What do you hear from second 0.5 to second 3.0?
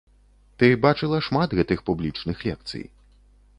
Ты бачыла шмат гэтых публічных лекцый.